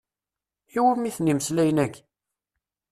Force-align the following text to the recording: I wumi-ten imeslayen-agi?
I 0.75 0.79
wumi-ten 0.83 1.29
imeslayen-agi? 1.31 2.01